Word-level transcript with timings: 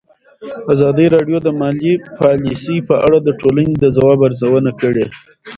ازادي 0.73 1.05
راډیو 1.15 1.37
د 1.43 1.47
مالي 1.59 1.93
پالیسي 2.19 2.77
په 2.87 2.95
اړه 3.05 3.17
د 3.21 3.29
ټولنې 3.39 3.73
د 3.77 3.85
ځواب 3.97 4.19
ارزونه 4.27 4.71
کړې. 4.81 5.05